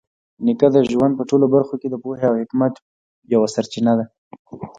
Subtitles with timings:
[0.45, 2.73] نیکه د ژوند په ټولو برخو کې د پوهې او حکمت
[3.33, 4.05] یوه سرچینه ده.